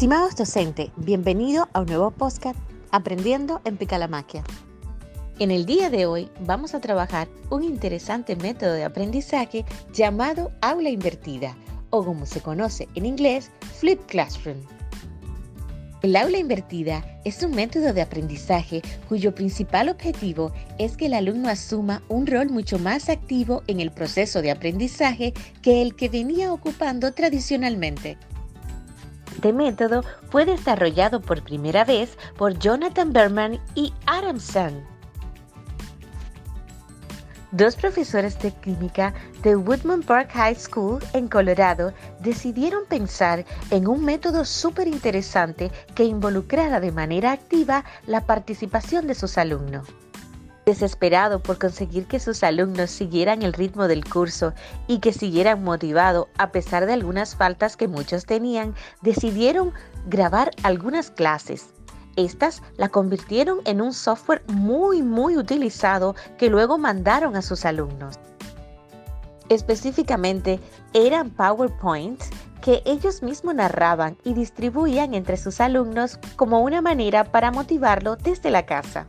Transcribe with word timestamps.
Estimados 0.00 0.34
docentes, 0.34 0.88
bienvenido 0.96 1.68
a 1.74 1.80
un 1.80 1.86
nuevo 1.86 2.10
podcast 2.10 2.58
Aprendiendo 2.90 3.60
en 3.66 3.76
Picalamaquia. 3.76 4.42
En 5.38 5.50
el 5.50 5.66
día 5.66 5.90
de 5.90 6.06
hoy 6.06 6.30
vamos 6.40 6.72
a 6.72 6.80
trabajar 6.80 7.28
un 7.50 7.64
interesante 7.64 8.34
método 8.34 8.72
de 8.72 8.84
aprendizaje 8.84 9.66
llamado 9.92 10.52
aula 10.62 10.88
invertida 10.88 11.54
o 11.90 12.02
como 12.02 12.24
se 12.24 12.40
conoce 12.40 12.88
en 12.94 13.04
inglés, 13.04 13.50
Flip 13.78 14.00
Classroom. 14.06 14.56
El 16.00 16.16
aula 16.16 16.38
invertida 16.38 17.04
es 17.26 17.42
un 17.42 17.50
método 17.50 17.92
de 17.92 18.00
aprendizaje 18.00 18.80
cuyo 19.06 19.34
principal 19.34 19.90
objetivo 19.90 20.50
es 20.78 20.96
que 20.96 21.06
el 21.06 21.12
alumno 21.12 21.50
asuma 21.50 22.02
un 22.08 22.26
rol 22.26 22.48
mucho 22.48 22.78
más 22.78 23.10
activo 23.10 23.62
en 23.66 23.80
el 23.80 23.90
proceso 23.90 24.40
de 24.40 24.50
aprendizaje 24.50 25.34
que 25.60 25.82
el 25.82 25.94
que 25.94 26.08
venía 26.08 26.54
ocupando 26.54 27.12
tradicionalmente. 27.12 28.16
Este 29.40 29.54
método 29.54 30.04
fue 30.28 30.44
desarrollado 30.44 31.22
por 31.22 31.42
primera 31.42 31.82
vez 31.86 32.18
por 32.36 32.58
Jonathan 32.58 33.10
Berman 33.10 33.58
y 33.74 33.94
Adam 34.04 34.38
Sun. 34.38 34.84
Dos 37.50 37.74
profesores 37.74 38.38
de 38.40 38.50
química 38.50 39.14
de 39.42 39.56
Woodman 39.56 40.02
Park 40.02 40.28
High 40.34 40.56
School 40.56 41.02
en 41.14 41.26
Colorado 41.26 41.94
decidieron 42.20 42.84
pensar 42.84 43.46
en 43.70 43.88
un 43.88 44.04
método 44.04 44.44
súper 44.44 44.88
interesante 44.88 45.72
que 45.94 46.04
involucrara 46.04 46.78
de 46.78 46.92
manera 46.92 47.32
activa 47.32 47.86
la 48.06 48.26
participación 48.26 49.06
de 49.06 49.14
sus 49.14 49.38
alumnos. 49.38 49.88
Desesperado 50.66 51.42
por 51.42 51.58
conseguir 51.58 52.06
que 52.06 52.20
sus 52.20 52.42
alumnos 52.42 52.90
siguieran 52.90 53.42
el 53.42 53.52
ritmo 53.52 53.88
del 53.88 54.04
curso 54.04 54.52
y 54.86 54.98
que 54.98 55.12
siguieran 55.12 55.64
motivados 55.64 56.26
a 56.38 56.52
pesar 56.52 56.86
de 56.86 56.92
algunas 56.92 57.34
faltas 57.34 57.76
que 57.76 57.88
muchos 57.88 58.26
tenían, 58.26 58.74
decidieron 59.00 59.72
grabar 60.06 60.50
algunas 60.62 61.10
clases. 61.10 61.70
Estas 62.16 62.62
la 62.76 62.88
convirtieron 62.88 63.60
en 63.64 63.80
un 63.80 63.94
software 63.94 64.42
muy 64.48 65.02
muy 65.02 65.36
utilizado 65.36 66.14
que 66.38 66.50
luego 66.50 66.76
mandaron 66.76 67.36
a 67.36 67.42
sus 67.42 67.64
alumnos. 67.64 68.18
Específicamente 69.48 70.60
eran 70.92 71.30
PowerPoints 71.30 72.30
que 72.60 72.82
ellos 72.84 73.22
mismos 73.22 73.54
narraban 73.54 74.16
y 74.22 74.34
distribuían 74.34 75.14
entre 75.14 75.36
sus 75.36 75.60
alumnos 75.60 76.18
como 76.36 76.60
una 76.60 76.82
manera 76.82 77.24
para 77.24 77.50
motivarlo 77.50 78.16
desde 78.16 78.50
la 78.50 78.66
casa. 78.66 79.06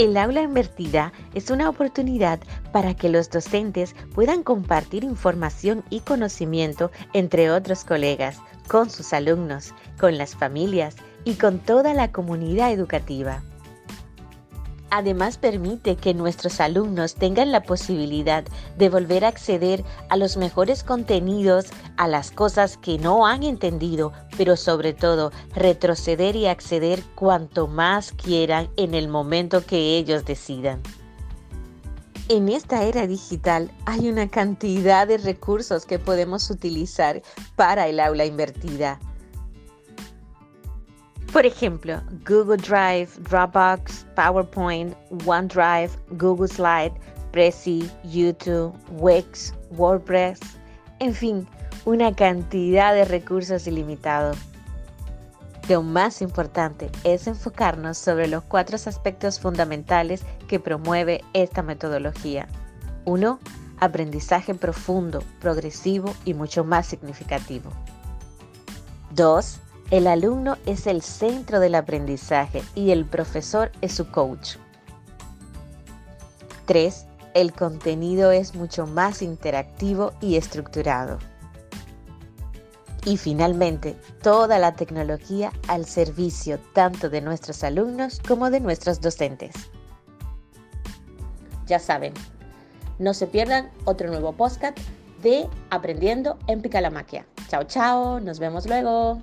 El 0.00 0.16
aula 0.16 0.40
invertida 0.40 1.12
es 1.34 1.50
una 1.50 1.68
oportunidad 1.68 2.40
para 2.72 2.94
que 2.94 3.10
los 3.10 3.28
docentes 3.28 3.94
puedan 4.14 4.42
compartir 4.42 5.04
información 5.04 5.84
y 5.90 6.00
conocimiento 6.00 6.90
entre 7.12 7.50
otros 7.50 7.84
colegas, 7.84 8.38
con 8.66 8.88
sus 8.88 9.12
alumnos, 9.12 9.74
con 9.98 10.16
las 10.16 10.34
familias 10.34 10.96
y 11.24 11.34
con 11.34 11.58
toda 11.58 11.92
la 11.92 12.12
comunidad 12.12 12.72
educativa. 12.72 13.42
Además 14.90 15.38
permite 15.38 15.94
que 15.94 16.14
nuestros 16.14 16.60
alumnos 16.60 17.14
tengan 17.14 17.52
la 17.52 17.62
posibilidad 17.62 18.44
de 18.76 18.88
volver 18.88 19.24
a 19.24 19.28
acceder 19.28 19.84
a 20.08 20.16
los 20.16 20.36
mejores 20.36 20.82
contenidos, 20.82 21.66
a 21.96 22.08
las 22.08 22.32
cosas 22.32 22.76
que 22.76 22.98
no 22.98 23.26
han 23.26 23.44
entendido, 23.44 24.12
pero 24.36 24.56
sobre 24.56 24.92
todo 24.92 25.30
retroceder 25.54 26.34
y 26.34 26.46
acceder 26.46 27.04
cuanto 27.14 27.68
más 27.68 28.12
quieran 28.12 28.68
en 28.76 28.94
el 28.94 29.08
momento 29.08 29.64
que 29.64 29.96
ellos 29.96 30.24
decidan. 30.24 30.82
En 32.28 32.48
esta 32.48 32.82
era 32.84 33.06
digital 33.06 33.70
hay 33.86 34.08
una 34.08 34.28
cantidad 34.28 35.06
de 35.06 35.18
recursos 35.18 35.86
que 35.86 35.98
podemos 35.98 36.50
utilizar 36.50 37.22
para 37.56 37.88
el 37.88 38.00
aula 38.00 38.24
invertida 38.24 39.00
por 41.32 41.46
ejemplo, 41.46 42.00
Google 42.26 42.56
Drive, 42.56 43.08
Dropbox, 43.28 44.06
PowerPoint, 44.16 44.94
OneDrive, 45.26 45.90
Google 46.12 46.48
Slide, 46.48 46.92
Prezi, 47.32 47.90
YouTube, 48.04 48.74
Wix, 48.98 49.54
WordPress, 49.70 50.40
en 50.98 51.14
fin, 51.14 51.46
una 51.84 52.14
cantidad 52.14 52.94
de 52.94 53.04
recursos 53.04 53.66
ilimitados. 53.66 54.36
Lo 55.68 55.82
más 55.82 56.20
importante 56.20 56.90
es 57.04 57.26
enfocarnos 57.26 57.96
sobre 57.96 58.26
los 58.26 58.42
cuatro 58.44 58.76
aspectos 58.76 59.38
fundamentales 59.38 60.22
que 60.48 60.58
promueve 60.58 61.22
esta 61.32 61.62
metodología. 61.62 62.48
1. 63.04 63.38
Aprendizaje 63.78 64.54
profundo, 64.54 65.22
progresivo 65.40 66.14
y 66.24 66.34
mucho 66.34 66.64
más 66.64 66.86
significativo. 66.86 67.70
2 69.12 69.60
el 69.90 70.06
alumno 70.06 70.56
es 70.66 70.86
el 70.86 71.02
centro 71.02 71.58
del 71.58 71.74
aprendizaje 71.74 72.62
y 72.74 72.92
el 72.92 73.04
profesor 73.04 73.72
es 73.80 73.94
su 73.94 74.10
coach. 74.10 74.56
3. 76.66 77.06
El 77.34 77.52
contenido 77.52 78.30
es 78.30 78.54
mucho 78.54 78.86
más 78.86 79.22
interactivo 79.22 80.12
y 80.20 80.36
estructurado. 80.36 81.18
Y 83.04 83.16
finalmente, 83.16 83.96
toda 84.22 84.58
la 84.58 84.74
tecnología 84.74 85.52
al 85.66 85.86
servicio 85.86 86.60
tanto 86.74 87.08
de 87.08 87.20
nuestros 87.20 87.64
alumnos 87.64 88.20
como 88.26 88.50
de 88.50 88.60
nuestros 88.60 89.00
docentes. 89.00 89.54
Ya 91.66 91.78
saben, 91.78 92.12
no 92.98 93.14
se 93.14 93.26
pierdan 93.26 93.70
otro 93.84 94.08
nuevo 94.08 94.32
podcast 94.32 94.78
de 95.22 95.48
Aprendiendo 95.70 96.38
en 96.46 96.62
Picalamaquia. 96.62 97.26
Chao, 97.48 97.64
chao, 97.64 98.20
nos 98.20 98.38
vemos 98.38 98.66
luego. 98.66 99.22